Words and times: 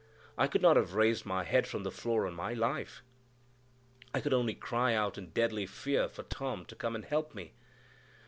I 0.35 0.47
could 0.47 0.63
not 0.63 0.77
have 0.77 0.95
raised 0.95 1.27
my 1.27 1.43
head 1.43 1.67
from 1.67 1.83
the 1.83 1.91
floor 1.91 2.25
on 2.25 2.33
my 2.33 2.53
life; 2.55 3.03
I 4.15 4.19
could 4.19 4.33
only 4.33 4.55
cry 4.55 4.95
out 4.95 5.15
in 5.15 5.29
deadly 5.29 5.67
fear 5.67 6.07
for 6.09 6.23
Tom 6.23 6.65
to 6.65 6.75
come 6.75 6.95
and 6.95 7.05
help 7.05 7.35
me. 7.35 7.53